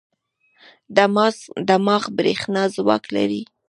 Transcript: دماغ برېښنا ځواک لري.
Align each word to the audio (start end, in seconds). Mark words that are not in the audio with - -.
دماغ 1.69 2.03
برېښنا 2.17 2.63
ځواک 2.75 3.03
لري. 3.15 3.41